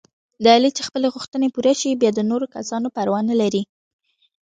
د 0.43 0.45
علي 0.55 0.69
چې 0.77 0.81
خپلې 0.87 1.07
غوښتنې 1.13 1.47
پوره 1.55 1.73
شي، 1.79 1.99
بیا 2.01 2.11
د 2.15 2.19
نورو 2.29 2.45
کسانو 2.55 2.87
پروا 2.95 3.19
نه 3.29 3.35
لري. 3.41 3.63